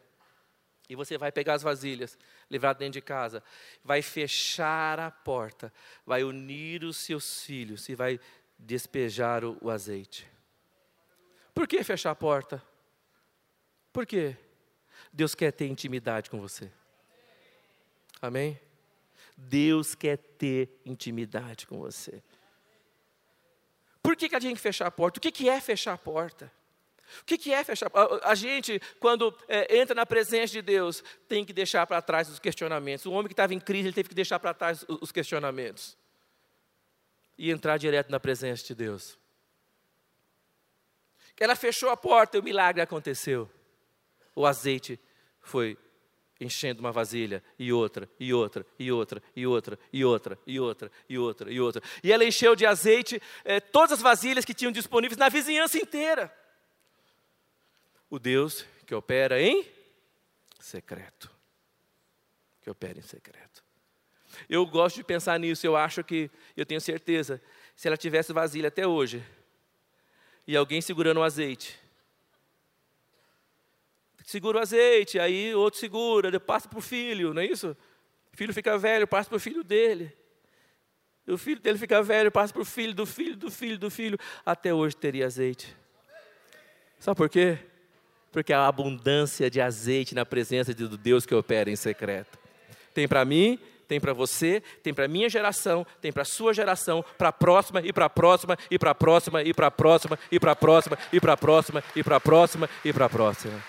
[0.90, 2.18] E você vai pegar as vasilhas,
[2.50, 3.44] levar dentro de casa,
[3.84, 5.72] vai fechar a porta,
[6.04, 8.20] vai unir os seus filhos e vai
[8.58, 10.28] despejar o, o azeite.
[11.54, 12.62] Por que fechar a porta?
[13.94, 14.36] Por quê?
[15.14, 16.72] Deus quer ter intimidade com você.
[18.20, 18.60] Amém?
[19.38, 22.24] Deus quer ter intimidade com você.
[24.02, 25.20] Por que, que a gente tem que fechar a porta?
[25.20, 26.52] O que, que é fechar a porta?
[27.22, 28.32] O que, que é fechar a?
[28.32, 32.40] A gente, quando é, entra na presença de Deus, tem que deixar para trás os
[32.40, 33.06] questionamentos.
[33.06, 35.98] O homem que estava em crise, ele teve que deixar para trás os questionamentos
[37.38, 39.18] e entrar direto na presença de Deus.
[41.40, 43.50] Ela fechou a porta e o milagre aconteceu.
[44.36, 45.00] O azeite
[45.40, 45.78] foi
[46.40, 50.92] enchendo uma vasilha e outra, e outra, e outra, e outra, e outra, e outra,
[51.08, 51.84] e outra, e outra.
[52.04, 56.34] E ela encheu de azeite eh, todas as vasilhas que tinham disponíveis na vizinhança inteira.
[58.10, 59.66] O Deus que opera em
[60.60, 61.30] secreto.
[62.62, 63.64] Que opera em secreto.
[64.50, 67.42] Eu gosto de pensar nisso, eu acho que, eu tenho certeza,
[67.76, 69.24] se ela tivesse vasilha até hoje,
[70.48, 71.80] e alguém segurando o azeite,
[74.26, 77.76] segura o azeite, aí outro segura, passa para o filho, não é isso?
[78.34, 80.16] Filho fica velho, passa para o filho dele.
[81.28, 84.18] O filho dele fica velho, passa para o filho, do filho, do filho, do filho.
[84.46, 85.76] Até hoje teria azeite.
[87.00, 87.60] Sabe por quê?
[88.32, 92.38] Porque há abundância de azeite na presença do Deus que opera em secreto.
[92.94, 97.30] Tem para mim, tem para você, tem para minha geração, tem para sua geração, para
[97.30, 100.40] a próxima e para a próxima e para a próxima e para a próxima e
[100.40, 103.64] para a próxima e para a próxima e para a próxima e para a próxima.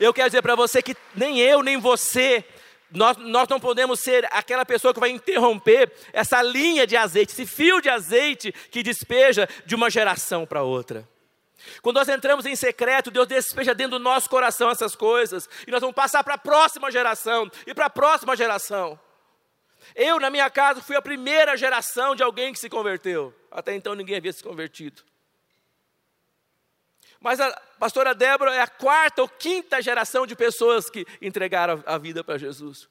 [0.00, 2.42] Eu quero dizer para você que nem eu nem você
[2.90, 7.44] nós, nós, não podemos ser aquela pessoa que vai interromper essa linha de azeite, esse
[7.44, 11.08] fio de azeite que despeja de uma geração para outra.
[11.82, 15.80] Quando nós entramos em secreto, Deus despeja dentro do nosso coração essas coisas, e nós
[15.80, 18.98] vamos passar para a próxima geração e para a próxima geração.
[19.94, 23.34] Eu, na minha casa, fui a primeira geração de alguém que se converteu.
[23.50, 25.02] Até então ninguém havia se convertido.
[27.20, 31.96] Mas a pastora Débora é a quarta ou quinta geração de pessoas que entregaram a
[31.96, 32.88] vida para Jesus.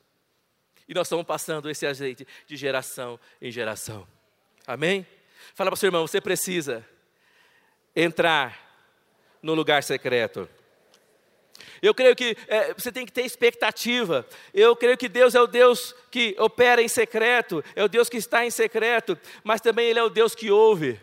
[0.87, 4.07] E nós estamos passando esse azeite de geração em geração.
[4.65, 5.05] Amém?
[5.53, 6.85] Fala para o seu irmão, você precisa
[7.95, 8.62] entrar
[9.43, 10.49] no lugar secreto.
[11.81, 14.25] Eu creio que é, você tem que ter expectativa.
[14.53, 18.15] Eu creio que Deus é o Deus que opera em secreto, é o Deus que
[18.15, 20.99] está em secreto, mas também Ele é o Deus que ouve.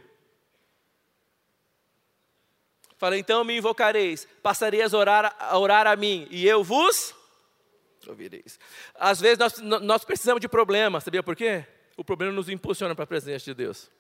[2.97, 7.15] Fala, então me invocareis, passareis a orar, a orar a mim, e eu vos
[8.07, 8.59] ouvireis.
[8.95, 11.65] Às vezes nós, nós precisamos de problemas, sabia por quê?
[11.97, 13.91] O problema nos impulsiona para a presença de Deus.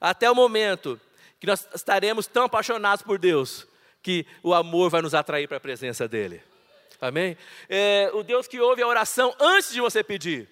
[0.00, 1.00] Até o momento
[1.40, 3.66] que nós estaremos tão apaixonados por Deus,
[4.02, 6.42] que o amor vai nos atrair para a presença dEle.
[7.00, 7.36] Amém?
[7.68, 10.48] É, o Deus que ouve a oração antes de você pedir.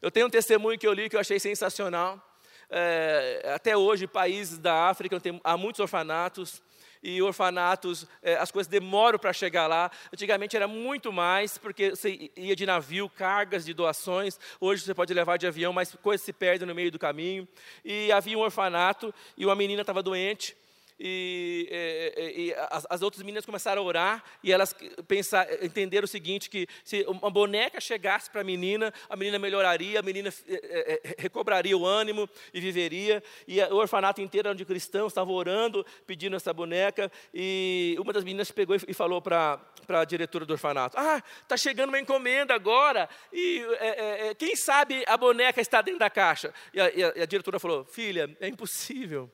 [0.00, 2.24] Eu tenho um testemunho que eu li que eu achei sensacional.
[2.70, 6.62] É, até hoje, países da África, tem, há muitos orfanatos,
[7.02, 9.90] e orfanatos, é, as coisas demoram para chegar lá.
[10.12, 14.38] Antigamente era muito mais, porque você ia de navio, cargas de doações.
[14.60, 17.46] Hoje você pode levar de avião, mas coisas se perdem no meio do caminho.
[17.84, 20.56] E havia um orfanato e uma menina estava doente
[20.98, 21.68] e,
[22.16, 24.74] e, e as, as, outras meninas começaram a orar e elas
[25.06, 30.00] pensar, entenderam o seguinte, que se uma boneca chegasse para a menina, a menina melhoraria,
[30.00, 35.12] a menina é, é, recobraria o ânimo e viveria, e o orfanato inteiro de cristãos,
[35.12, 40.44] estavam orando, pedindo essa boneca, e uma das meninas pegou e falou para a diretora
[40.44, 45.80] do orfanato, ah, está chegando uma encomenda agora, e é, quem sabe a boneca está
[45.80, 46.52] dentro da caixa?
[46.74, 49.30] E a, e a, a diretora falou, filha, é impossível,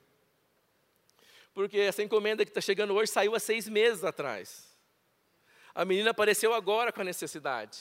[1.55, 4.75] porque essa encomenda que está chegando hoje saiu há seis meses atrás.
[5.75, 7.79] A menina apareceu agora com a necessidade.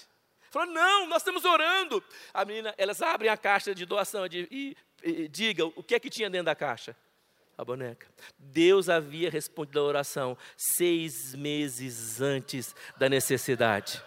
[0.51, 2.03] Falou, não, nós estamos orando.
[2.31, 5.99] A menina, elas abrem a caixa de doação de, e, e digam o que é
[5.99, 6.95] que tinha dentro da caixa.
[7.57, 8.07] A boneca.
[8.37, 14.01] Deus havia respondido a oração seis meses antes da necessidade.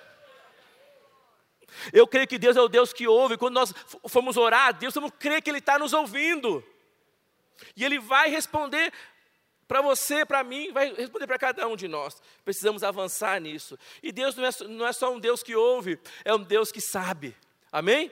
[1.93, 3.37] Eu creio que Deus é o Deus que ouve.
[3.37, 3.73] Quando nós
[4.09, 6.65] formos orar, Deus vamos crer que Ele está nos ouvindo.
[7.77, 8.93] E Ele vai responder
[9.69, 12.21] para você, para mim, vai responder para cada um de nós.
[12.45, 13.79] Precisamos avançar nisso.
[14.03, 16.81] E Deus não é, não é só um Deus que ouve, é um Deus que
[16.81, 17.37] sabe.
[17.73, 18.11] Amém?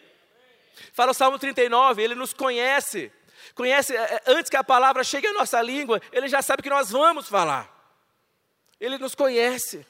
[0.93, 3.13] Fala o Salmo 39, ele nos conhece.
[3.55, 6.71] Conhece, é, é, antes que a palavra chegue à nossa língua, ele já sabe que
[6.71, 7.73] nós vamos falar.
[8.81, 9.87] Ele nos conhece.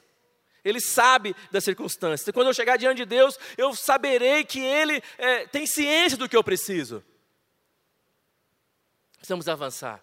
[0.63, 2.33] Ele sabe das circunstâncias.
[2.33, 6.37] Quando eu chegar diante de Deus, eu saberei que Ele é, tem ciência do que
[6.37, 7.05] eu preciso.
[9.17, 10.03] Precisamos avançar.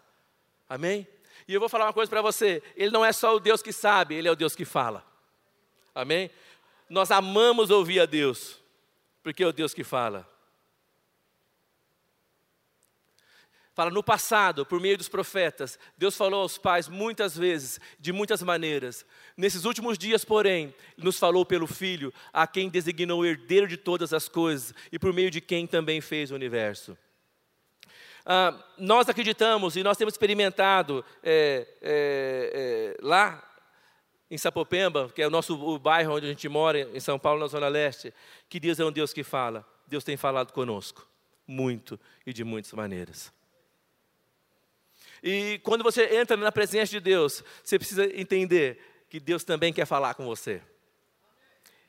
[0.69, 1.07] Amém?
[1.51, 3.73] E eu vou falar uma coisa para você: Ele não é só o Deus que
[3.73, 5.05] sabe, Ele é o Deus que fala.
[5.93, 6.31] Amém?
[6.89, 8.57] Nós amamos ouvir a Deus,
[9.21, 10.25] porque é o Deus que fala.
[13.73, 18.41] Fala, no passado, por meio dos profetas, Deus falou aos pais muitas vezes, de muitas
[18.41, 19.05] maneiras.
[19.35, 24.29] Nesses últimos dias, porém, nos falou pelo Filho, a quem designou herdeiro de todas as
[24.29, 26.97] coisas e por meio de quem também fez o universo.
[28.25, 33.43] Ah, nós acreditamos e nós temos experimentado é, é, é, lá
[34.29, 37.39] em Sapopemba, que é o nosso o bairro onde a gente mora, em São Paulo,
[37.39, 38.13] na Zona Leste,
[38.47, 39.67] que Deus é um Deus que fala.
[39.87, 41.05] Deus tem falado conosco,
[41.45, 43.31] muito e de muitas maneiras.
[45.21, 49.85] E quando você entra na presença de Deus, você precisa entender que Deus também quer
[49.85, 50.61] falar com você.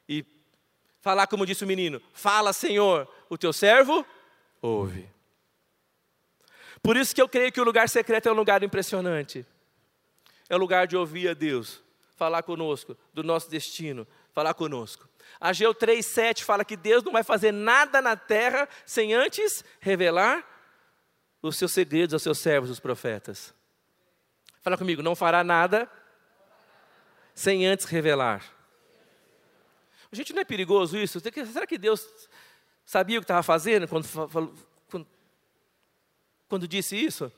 [0.08, 0.24] E
[1.00, 4.04] falar como disse o menino: Fala, Senhor, o teu servo
[4.60, 5.08] ouve.
[6.82, 9.46] Por isso que eu creio que o lugar secreto é um lugar impressionante.
[10.48, 11.82] É o lugar de ouvir a Deus,
[12.16, 15.08] falar conosco do nosso destino, falar conosco.
[15.40, 20.46] Ageu 3,7 fala que Deus não vai fazer nada na terra sem antes revelar
[21.40, 23.54] os seus segredos aos seus servos, os profetas.
[24.60, 25.90] Fala comigo, não fará nada
[27.34, 28.44] sem antes revelar.
[30.12, 31.18] Gente, não é perigoso isso?
[31.20, 32.06] Será que Deus
[32.84, 34.06] sabia o que estava fazendo quando,
[36.52, 37.32] quando, disse isso?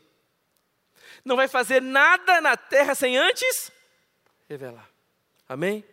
[1.25, 3.71] Não vai fazer nada na terra sem antes
[4.49, 4.91] revelar.
[5.49, 5.85] Amém?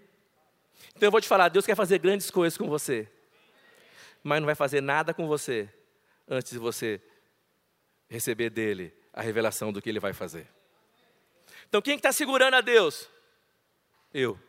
[0.95, 3.07] Então eu vou te falar, Deus quer fazer grandes coisas com você,
[4.24, 5.72] mas não vai fazer nada com você
[6.28, 6.99] antes de você
[8.09, 10.47] receber dele a revelação do que ele vai fazer.
[11.69, 13.07] Então quem está segurando a Deus?
[14.11, 14.39] Eu.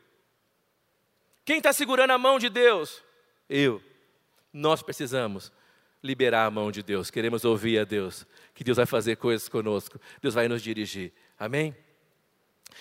[1.44, 3.02] Quem está segurando a mão de Deus?
[3.50, 3.82] Eu.
[4.50, 5.52] Nós precisamos
[6.02, 10.00] liberar a mão de Deus, queremos ouvir a Deus, que Deus vai fazer coisas conosco,
[10.20, 11.12] Deus vai nos dirigir.
[11.38, 11.76] Amém?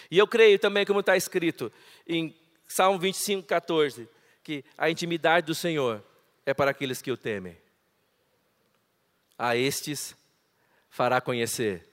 [0.09, 1.71] E eu creio também, como está escrito
[2.07, 2.35] em
[2.67, 4.09] Salmo 25, 14,
[4.43, 6.03] que a intimidade do Senhor
[6.45, 7.57] é para aqueles que o temem.
[9.37, 10.15] A estes
[10.89, 11.87] fará conhecer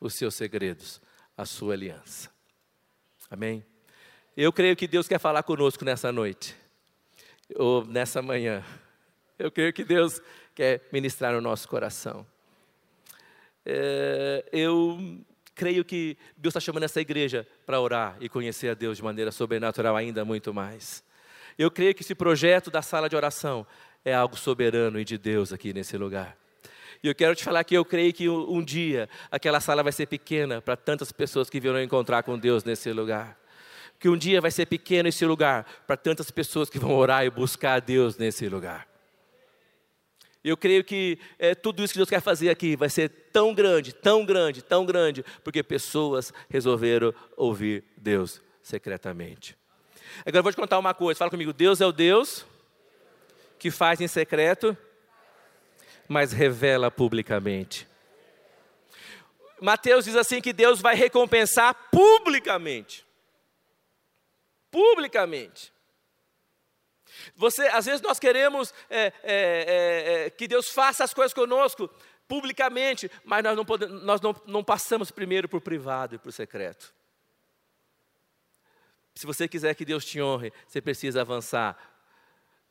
[0.00, 1.00] os seus segredos,
[1.36, 2.30] a sua aliança.
[3.30, 3.64] Amém?
[4.36, 6.54] Eu creio que Deus quer falar conosco nessa noite,
[7.54, 8.64] ou nessa manhã.
[9.38, 10.20] Eu creio que Deus
[10.54, 12.26] quer ministrar no nosso coração.
[13.66, 14.98] É, eu
[15.54, 19.32] creio que Deus está chamando essa igreja para orar e conhecer a Deus de maneira
[19.32, 21.02] sobrenatural ainda muito mais.
[21.56, 23.66] Eu creio que esse projeto da sala de oração
[24.04, 26.36] é algo soberano e de Deus aqui nesse lugar.
[27.02, 30.06] E eu quero te falar que eu creio que um, dia aquela sala vai ser
[30.06, 33.38] pequena para tantas pessoas que virão encontrar com Deus nesse lugar.
[33.98, 37.30] Que um dia vai ser pequeno esse lugar para tantas pessoas que vão orar e
[37.30, 38.93] buscar a Deus nesse lugar.
[40.44, 43.94] Eu creio que é, tudo isso que Deus quer fazer aqui vai ser tão grande,
[43.94, 49.56] tão grande, tão grande, porque pessoas resolveram ouvir Deus secretamente.
[50.20, 52.44] Agora eu vou te contar uma coisa, fala comigo: Deus é o Deus
[53.58, 54.76] que faz em secreto,
[56.06, 57.88] mas revela publicamente.
[59.60, 63.06] Mateus diz assim que Deus vai recompensar publicamente.
[64.70, 65.72] Publicamente.
[67.36, 71.88] Você, às vezes nós queremos é, é, é, é, que Deus faça as coisas conosco
[72.26, 76.92] publicamente, mas nós, não, podemos, nós não, não passamos primeiro por privado e por secreto.
[79.14, 81.78] Se você quiser que Deus te honre, você precisa avançar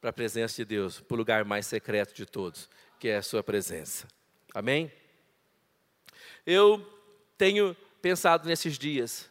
[0.01, 2.69] para a presença de Deus, para o lugar mais secreto de todos,
[2.99, 4.07] que é a sua presença.
[4.53, 4.91] Amém?
[6.45, 6.85] Eu
[7.37, 9.29] tenho pensado nesses dias,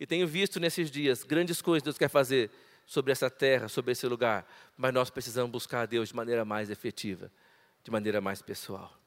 [0.00, 2.50] e tenho visto nesses dias grandes coisas que Deus quer fazer
[2.88, 6.70] sobre essa terra, sobre esse lugar, mas nós precisamos buscar a Deus de maneira mais
[6.70, 7.30] efetiva,
[7.84, 8.97] de maneira mais pessoal.